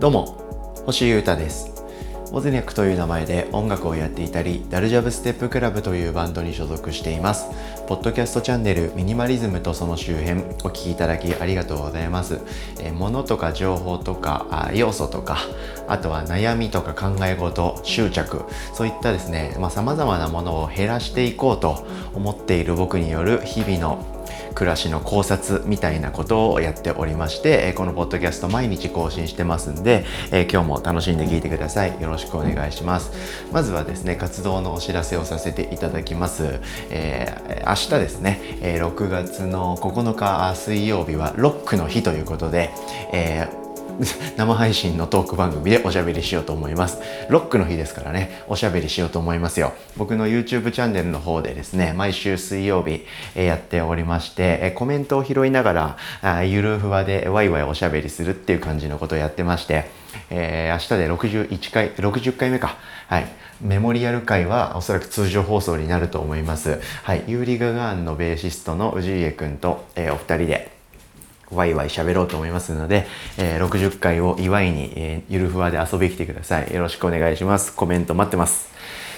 [0.00, 0.36] どうも
[0.84, 1.72] 星優太です。
[2.34, 7.50] オズニャックという名前で音楽をやっていたりダルジャブステップクラブというバンドに所属しています。
[7.86, 12.40] ポッドキャストチャンネルミニマリズムとその周辺お聴きいただきありがとうございます。
[12.80, 15.36] え物とか情報とか要素とか
[15.86, 18.44] あとは悩みとか考え事執着。
[18.72, 24.11] そういったですねさまざ、まなものを減らしていこうと思っている僕による日々の
[24.54, 30.04] 暮らしの考察みたいなことをやっておりましてこのポッドキャスト毎日更新してますんで
[30.50, 32.00] 今日も楽しんで聞いてください。
[32.00, 33.12] よろしくお願いします。
[33.52, 36.60] まずはですね活動のお知らせをさせていただきます、
[36.90, 42.70] えー、明日ですね6月の9日水曜日はロックの日ということで、
[43.12, 43.61] えー
[44.36, 46.98] 生配信のトーク番組でおしゃべりしようと思います。
[47.28, 49.72] ロックの日ですからね、おしゃべりしようと思いますよ。
[49.96, 59.84] 僕の YouTube チャンネルの方でですね、毎週水曜日、えやっておりまして、えコメントを拾いながら、あゆるふわでワイワイおしゃべりするっていう感じのことをやってまして、
[60.30, 62.76] えー、明日で61回、60回目か。
[63.06, 63.26] はい。
[63.60, 66.80] メモリアル回はおそらく通常放送になると思います。
[67.04, 67.22] はい。
[67.28, 70.71] ユーリ・ガガーンのベーシストの氏家くんと、えー、お二人で、
[71.54, 73.06] ワイワイ喋ろうと思いますので、
[73.38, 76.72] えー、60回を祝いに、えー、ゆるふわで遊びに来てください。
[76.72, 77.74] よろしくお願いします。
[77.74, 78.70] コメント待ってます。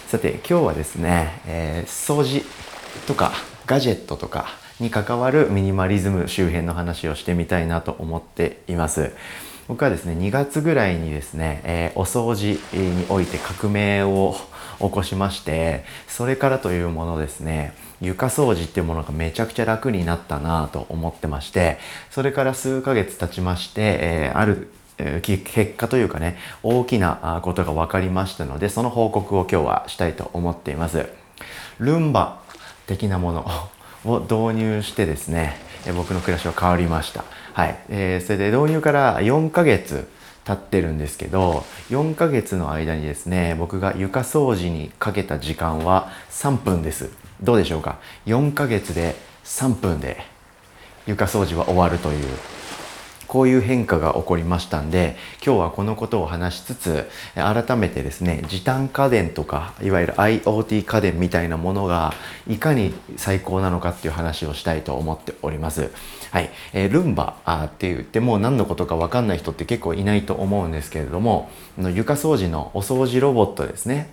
[0.09, 2.45] さて、今日はですね、えー、掃除
[3.07, 3.33] とか
[3.67, 4.47] ガジェットとか
[4.81, 9.13] に関わるミニマリズム周辺の話をしてみたいなと思っています。
[9.67, 14.37] 僕はですね、2月ぐらいにですね、えー、お掃除において革命を
[14.79, 21.79] 起こしまして、それからというものですね、床掃除っていうものがめちゃくちゃ楽になったなと思ってまして
[22.11, 24.71] それから数ヶ月経ちまして、えー、ある
[25.23, 31.09] 結果というかね大きなことが分かりましたのでその報告を今日はしたいと思っています。
[31.81, 32.41] ルンバ
[32.87, 33.51] 的なもの
[34.07, 35.57] を導入してですね
[35.97, 37.25] 僕の暮らしは変わりました。
[37.55, 40.09] はい、えー、それで導入から4ヶ月
[40.45, 47.11] 経ってるんですけど4ヶ月の間にですね僕が床掃除にかけた時間は3分です。
[47.43, 50.25] どうでしょうか？4ヶ月で3分で
[51.07, 52.25] 床掃除は終わるという
[53.35, 62.15] こういう変化が起こりましたんで今日はこのことを話しつつ改めてですね時短家電とかいわゆる IoT 家電みたいなものが
[62.47, 65.91] いかに最高なのかっていう話をしたいと思っております。
[66.31, 74.13] はい、えー、ルンバあって言ってもう何のことか分かんない人って結構いないと思うんですけれども床掃除のお掃除ロボットですね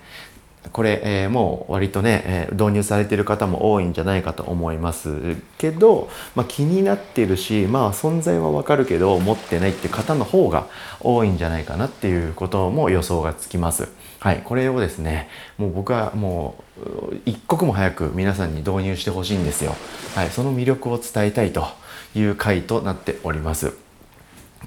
[0.71, 10.67] これ、えー、もう割とね、えー、導入されている方も多いんじゃないかと思いますけど、まあ、気になってるしまあ存在はわかるけど持ってないって方の方が
[10.99, 13.89] 多いんじゃないかなっていうことも予想がつきます。
[14.19, 16.63] はい、これをですねもう僕はも
[17.11, 19.75] う一刻も早く皆さんに導入してほしいんですよ。
[20.15, 21.65] はい、その魅力を伝えたいと
[22.13, 23.73] いう回となっております。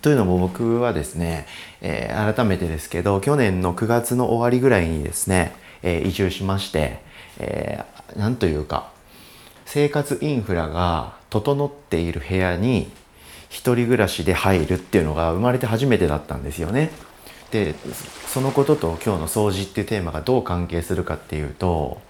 [0.02, 1.46] というのも僕はですね、
[1.80, 6.98] えー、改めてですけど去年の9月の終わりぐらいにですねえー、移住しまして、
[7.38, 8.90] えー、なんというか
[9.66, 12.90] 生活インフラが整っている部屋に
[13.48, 16.90] 一人暮らしで入るっていうのが生まれて初めてだったんですよね。
[17.52, 17.74] で
[18.26, 22.00] そのことと今日の掃除っていうテーマがどう関係するかっていうと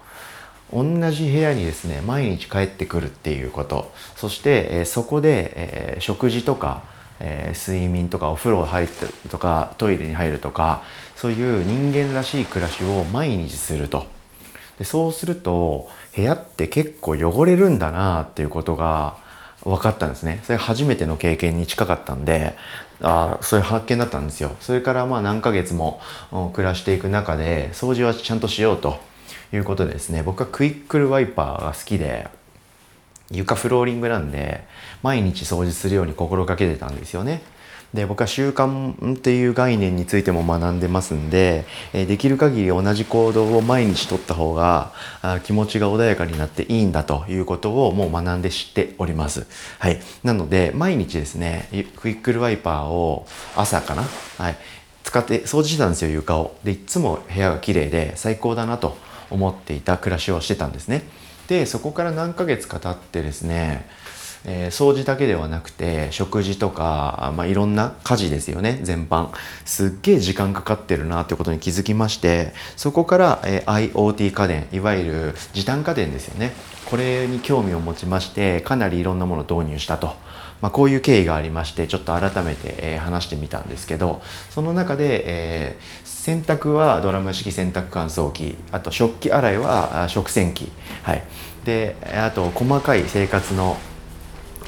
[0.73, 6.81] 同じ部屋にですね毎日帰ってくるっていうことそして、えー、そこで、えー、食事とか
[7.19, 10.83] えー、睡眠とかお風呂入ってるとかトイレに入るとか
[11.15, 14.07] そういう人間らしい暮らしを毎日すると。
[14.77, 19.15] でそうすると部屋って結構汚れるんだなっていうことが
[19.63, 20.41] 分かったんですね。
[20.43, 22.57] それ初めての経験に近かったんで
[23.01, 24.55] あそういう発見だったんですよ。
[24.59, 26.01] それからまあ何ヶ月も
[26.53, 28.99] 暮らしていく中で掃除はちゃんとしようと
[29.53, 30.23] いうことでですね。
[30.23, 32.27] 僕はクイックルワイパーが好きで。
[33.31, 34.65] 床フローリングなんで
[35.01, 37.41] 毎日掃除するように心がけてたんですよね。
[37.95, 44.91] で僕は習慣っていう概念についても学んでますんで、えできる限り同じ行動を毎日とった方が
[45.21, 49.47] あ気持ちが穏やかになっていいんだということをもう学んで知っております。
[49.79, 50.01] はい。
[50.23, 53.25] なので毎日ですねクイックルワイパーを
[53.55, 54.03] 朝かな、
[54.37, 54.57] はい、
[55.03, 56.57] 使って掃除してたんですよ床を。
[56.65, 58.97] でいつも部屋が綺麗で最高だなと
[59.29, 61.03] 思っていた暮らしをしてたんですね。
[61.47, 63.87] でそこから何ヶ月か経ってですね、
[64.47, 69.29] えー、掃除だけではなくて食事とか、まあ、いろんな家事ですよね全般。
[69.65, 76.53] すっげえ時間かかってるなってことに気づきましてそこから、えー、IoT 家電いわゆる時短家電ですよね。
[76.85, 80.13] これに興味を持ちましてかなりいろんなものを導入したと。
[80.61, 90.71] まあ、こういう経緯がありましてちょっと改めて、えー、話してみたんですけどその中で、えー、洗濯はドラム式洗濯乾燥機あと食器洗いは食洗機。
[91.03, 91.23] はい。
[91.65, 93.77] であと細かい生活の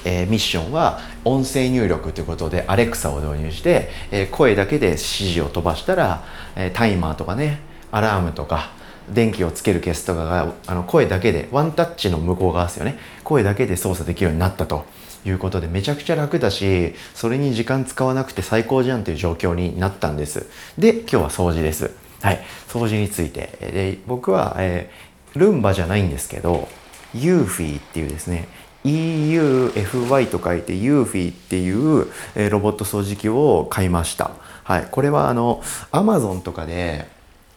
[0.05, 6.23] えー、ミッションは音声入力ということでアレクサを導入して、えー、声だけで指示を飛ばしたら、
[6.55, 7.59] えー、タイマーとかね
[7.91, 8.71] アラームとか
[9.09, 12.97] 電気をつける消すとかがあの声だけでワンタッチの向こう側ですよね。
[13.23, 14.85] 声だけで操作できるようになったと
[15.25, 20.47] いうことでめちゃくちゃ楽だしそれに時間使わなくて最高じゃんという状況になったんです。
[20.77, 21.91] で今日は掃除です。
[22.21, 22.43] はい。
[22.67, 23.57] 掃除について。
[23.61, 26.67] で僕は、えー、ルンバじゃないんですけど
[27.13, 28.47] ユーフィーっていうですね
[28.87, 32.07] EUFY と書いて UFI っていう、
[32.49, 34.31] ロボット掃除機を買いました。
[34.63, 35.61] はい、これはあの
[35.93, 37.07] Amazon とかで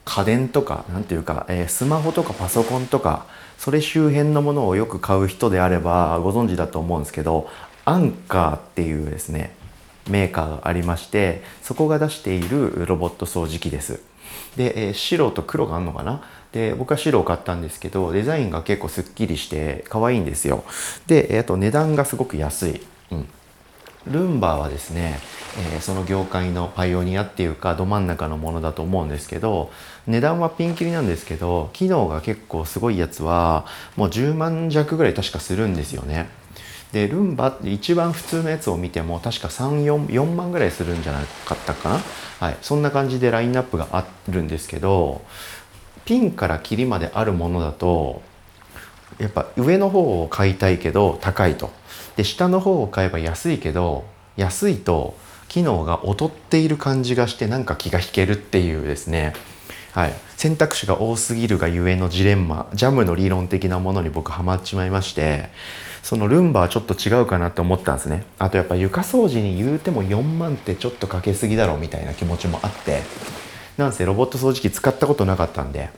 [0.04, 3.26] 家電とか何ていうか、えー、スマホとかパソコンとか
[3.58, 7.48] それ周辺のものをよく買う人であればご存知だと思うんですけど
[7.84, 9.54] アンカーっていうですね
[10.08, 14.00] メーカーがありましてそこが出しているロボット掃除機です。
[14.56, 16.22] で、えー、白と黒があるのかな？
[16.52, 20.64] で僕は白を買ったんですけどデザインが結構すっきりして可愛いんですよ。
[21.06, 22.80] であと値段がすごく安い、
[23.12, 23.28] うん、
[24.06, 25.20] ルンバーはですね、
[25.74, 29.70] えー、その業界のパイオニアっていうかど真ん中のものだと思うんですけど
[30.06, 33.66] 値段はピンキリなんですけど機能が結構すごいやつは
[33.96, 36.28] もう10万弱ぐらい確かするんですよね。
[36.92, 42.00] でルンバって一番普通のやつを見ても確か34万ぐらいするんじゃなかったかな。
[42.40, 42.56] はい。
[42.62, 45.22] そんな感じでラインナップがあるんですけど
[46.10, 48.20] ピンからキリまであるものだと
[49.20, 51.70] やっぱ上の方を買いたいけど高いと。
[52.16, 54.04] で下の方を買えば安いけど
[54.36, 55.16] 安いと
[55.46, 59.34] 機能が劣っている感じがしてなんか気が引けるっていうですね。
[59.92, 65.50] はい、選択肢が多すぎるがゆえのジレンマジャムの理論的なものに僕ハマっちまいまして
[66.02, 68.24] そのルンバはちょっと違うかなと思ったんですね。
[68.40, 73.49] あとやっぱ床掃除に言うても4万ってちょっとかけすぎだろうみたいな気持ちもあって。
[73.80, 75.90] なんせロボット掃除機使ったことなかったんで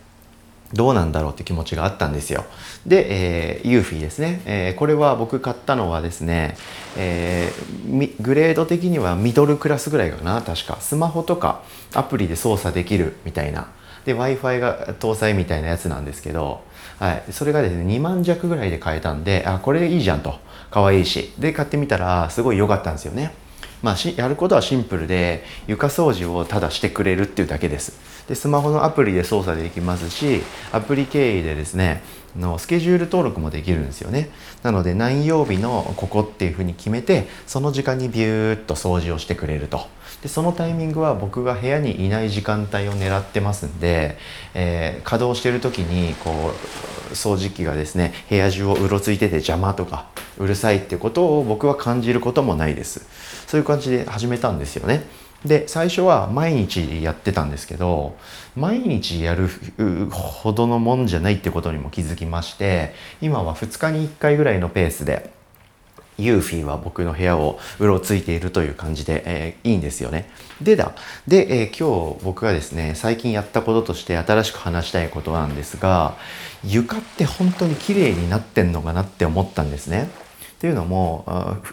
[0.73, 2.46] どうなんだろうって気持ちがあったんですよ。
[2.87, 6.56] で、えー、ユーフィーですね、えー、これは僕買ったのはですね、
[6.96, 10.79] えー、グレード的にはミドルクラスぐらいかな確か。
[10.81, 11.62] スマホとか
[11.94, 13.69] アプリで操作できるみたいな。
[14.06, 16.62] で w i f i が搭載みたいなやつなんですけど、
[16.99, 20.37] はい、それがですね2万弱ぐらいで買えたんであこれいいじゃんと。
[20.70, 21.35] 可愛いし。
[21.38, 23.35] で買ってみたらすごい良かったんですよね。
[23.82, 27.99] まあ、やることはシンプルで床掃除をただしてくれるっていうだけです。
[28.29, 32.02] でスマホのアプリで操作できますしアプリ経由でですね
[32.37, 34.31] のスケジュール登録もできるんですよね。
[34.62, 39.87] なので何曜日のここっていうふうに決めてその時間にビューッと掃除をしてくれると。
[40.23, 44.17] でそのタイミングは僕が部屋にいない時間帯を狙ってますんで、
[44.55, 46.52] えー、稼働してる時にこ
[47.11, 50.06] う掃除機がですね部屋中をうろついてて邪魔とか
[50.38, 53.06] うるさいってことを僕は感じることもないです。
[53.52, 55.04] そういう感じで始めたんですよね
[55.44, 58.16] で最初は毎日やってたんですけど
[58.56, 59.50] 毎日やる
[60.10, 65.34] ほどのもんじゃないってことにも気づきまして今は2日に1回ぐらいのペースで
[66.16, 70.28] ユーフィーは僕の部屋をうろついているという感じで、えー、いいんですよね。
[70.60, 70.93] でだ。
[71.26, 76.14] で、えー、今日僕がですね、最近やったこととして新しく話したいことなんですが、
[76.64, 80.10] 床って本当に綺麗になってんのかなって思ったんですね。
[80.62, 81.25] っていうのも、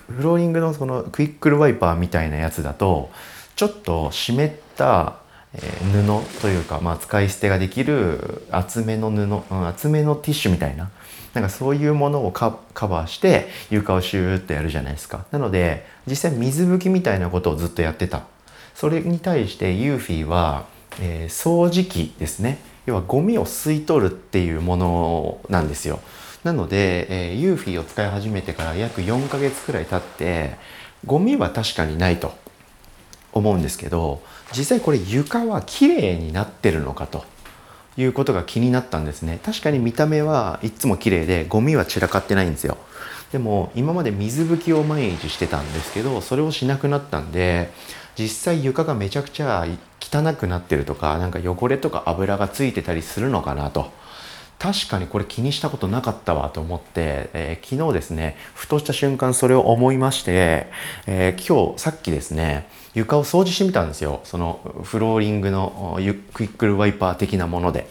[0.10, 3.12] フローリングのそのクイックルワイパーみたいなやつだと、
[3.56, 5.18] ちょっと湿った
[5.54, 10.90] 布というか、まあ、使い捨てができる厚めの布、うん厚めのティッシュみたいな
[11.36, 15.26] なんかそういうものをカバーして床をシューッとやるじゃないですか。
[15.30, 18.24] なので実際水拭きみたいなことをずっとやってた。
[18.74, 20.66] それに対してユーフィーは、
[21.00, 22.58] えー、掃除機ですね。
[22.88, 26.00] 要はゴミを吸い取るっていうものなんですよ。
[26.44, 30.56] なので、えー、ユーフィーを使い始めてから約4ヶ月くらい経って
[31.06, 32.34] ゴミは確かにないと
[33.34, 34.22] 思うんですけど
[34.56, 37.26] 実際これ床は綺麗になってるのかと
[37.98, 39.40] いうことが気になったんですね。
[39.44, 42.78] 確かに見た目はいつも綺麗でゴミは散らかってないんですよ。
[43.32, 47.72] でも今まで水拭きを毎日してたんですけどそれをしなくなったんで
[48.18, 49.68] 実際床がめちゃくちゃ
[50.00, 53.92] 汚くなってるとかなんか汚れとか油がついてたりするのかなと
[54.60, 60.68] 確かにこれ気にしたことなかったわと思って、えー、昨日ですねふとした瞬間それを思いまして、
[61.08, 65.98] えー、今日さっきですね床を掃除してみたんですよそのフローリングの
[66.34, 67.88] クイックルワイパー的なもので。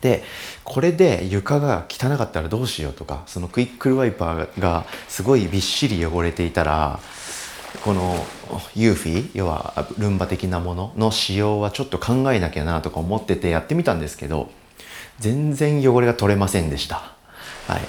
[0.00, 0.22] で
[0.62, 7.00] これで床が汚かったらどうしようとかそのクイックルワイパーがすごいびっしり汚れていたら
[7.82, 8.14] この
[8.76, 14.52] ユーフィー要はルンバ的なものの使用はちょっと考えなきゃなとか思っててやってみたんですけど
[15.18, 17.12] 全然汚れが取れませんでした。
[17.66, 17.80] はい、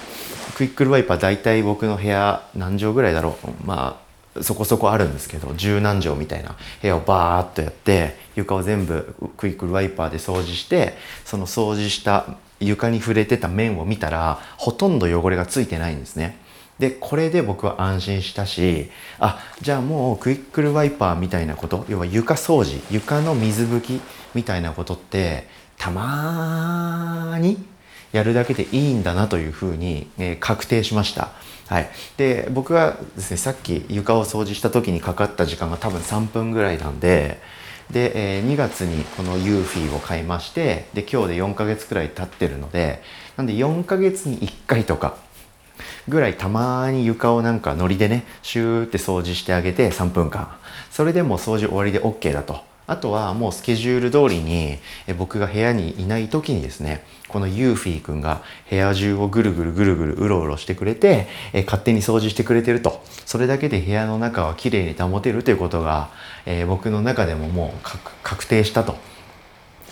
[0.56, 4.00] クイックルワイパー大体僕の部屋何畳ぐらいだろうま
[4.36, 10.94] あそこそこあるんですけど十何畳みたいな部屋をバーッとやって床を全部クイックルワイパーで掃除して
[11.26, 16.38] その掃除した床に触れてた面を見たらほとんど汚れがついてないんですね。
[16.78, 24.02] でこれで僕は安心したしあじゃあもうクイックルワイパーみたいなこと要は床掃除床の水拭き
[24.34, 26.89] みたいなことってたま
[27.40, 27.64] に
[28.12, 31.32] やるだけでいいんだなというふうに、えー、確定しました。
[31.68, 37.40] はい、で僕がですねさっき床を掃除した時にかかった時間が多分3分ぐらいなんで
[37.92, 43.04] で、えー、2月にこのユーフィーを買いましてで今日で4ヶ月くらい経ってるので
[43.38, 45.18] なんで4ヶ月に1回とか
[46.08, 50.58] ぐらいたまに床をなんかノリでねシューって掃除してあげて3分間。
[50.92, 52.62] それでも掃除終わりで OK だと。
[52.90, 54.78] あとはもうスケジュール通りに
[55.18, 66.10] 僕が部屋にいない時にですねこのユーフィー君が部屋中をぐるぐるぐるぐるうろうろしてくれてえ勝手に掃除してくれてるとそれだけで部屋の中はきれいに保てるということが、
[66.48, 67.88] え、僕の中でももう
[68.24, 68.96] 確定したと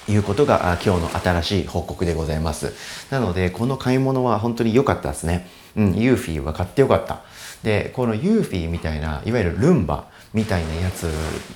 [0.10, 2.74] いうことが今日の新しい報告でございます。
[3.12, 5.48] なので、この買い物は本当に良かったですね。
[5.76, 7.22] うん、ユーフィーは買って良かった。
[7.62, 11.08] で、このユーフィーみたいな、いわゆるルンバみたいなやつ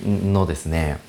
[0.05, 0.99] のですね、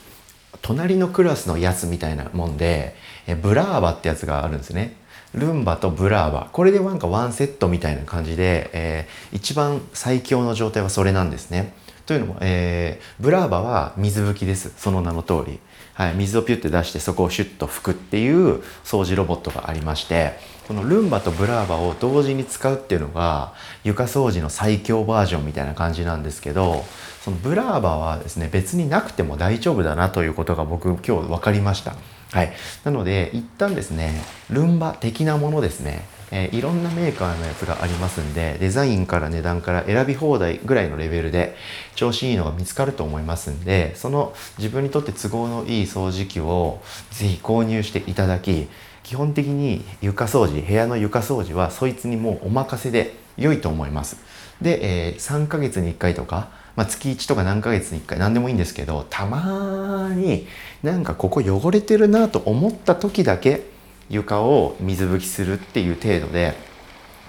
[0.61, 2.94] 隣のクラスのやつみたいなもんで、
[3.26, 4.94] えブラーバってやつがあるんですね。
[5.35, 6.49] ルンバとブラーバ。
[6.52, 11.73] これでなんかワンセットみたいな感じで、えー、一番最強の状態はそれなんですね。
[12.04, 14.73] というのも、えー、ブラーバは水拭きです。
[14.76, 15.59] その名の通り。
[16.02, 20.32] はい、水をピュッて出してそこをシュッと拭くっていう掃除ロボットがありまして
[20.66, 23.52] このルンバとブラーバを同時に使うっていうのが
[23.85, 26.85] 床掃除の最強バージョンみたいな感じなんですけど
[27.21, 31.94] そのブラーバはですね別になくても大丈夫だなということが僕今日分かりました。
[32.32, 41.54] はい、なので一旦ですねルンバ的なものですねえー、いろんなメーカーのやつがありますんでデザインから値段から選び放題ぐらいのレベルで
[41.94, 48.68] 調子いいのが見つかると思いますんでその自分にとって都合のいい掃除機をぜひ購入していただき
[49.02, 54.16] 基本的に床掃除部屋の床掃除はそいつにもうお任せで良いと思います。
[54.60, 60.46] で、えー、3ヶ月に1回とかまあ、月1とか何ヶ月に1回何でもいいんですけどたまに
[60.82, 63.62] なんかここ汚れてるなと思った時だけ
[64.11, 66.54] 床を水拭きするっていう程度で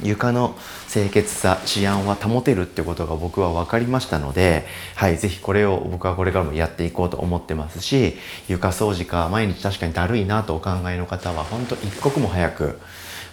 [0.02, 0.56] 床の
[0.92, 4.66] 清潔さ治安は保てるってことが僕は分かりましたので、
[4.96, 8.16] はい、ぜひこれを僕はこれからもやっていこうと思ってますし
[8.48, 12.80] 床掃除か毎日確かにだるいなとお考えの方は本当一刻も早く、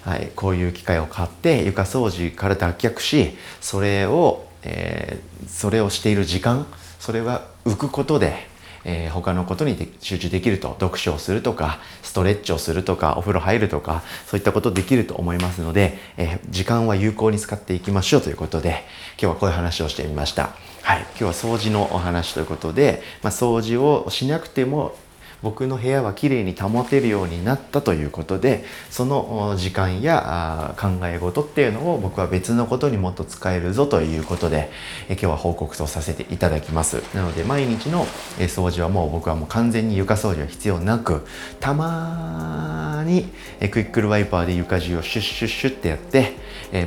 [0.04, 6.66] はい、こういう機械を買って床掃除から脱却しそれを、えー、それをしている時間
[6.98, 8.49] それが浮くことで
[8.84, 18.84] えー、他のことに集中できると読書をするとかストレッチをするとかお風呂入るとかそういったことできると思いますので、えー、時間は有効に使っていきましょうということで
[19.20, 20.50] 今日はこういう話をしてみました。
[20.82, 24.94] はい、今日は掃除のお話ということで、まあ、掃除をしなくても
[25.42, 34.70] 僕の部屋はきれいに保てるようになったということでその時間や考え事っていうのを僕は別のことにもっと使えるぞということで
[35.08, 37.02] 今日は報告とさせていただきます。
[37.14, 38.06] なので毎日の
[38.38, 41.26] 掃除はもう僕はもう完全に床掃除は必要なく
[41.58, 43.28] たまに
[43.70, 46.34] クイックルワイパーで床中をシュッシュッシュッってやって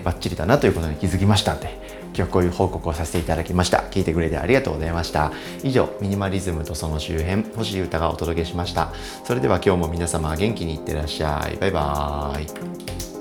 [0.04, 3.80] バッチリだなということに気づきましたんで今日こういう報告をさせていただきました。
[3.92, 5.32] 聞いてくれてありがとうございました。
[5.64, 8.94] 以上ミニマリズムとその周辺星歌がお届けしました。
[9.24, 11.58] それでは今日も皆様元気にいってらっしゃい。
[11.58, 13.13] バイバーイ。